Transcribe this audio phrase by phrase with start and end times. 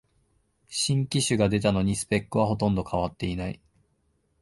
[0.67, 3.61] 新機種が出たのにスペックはほとんど変わってない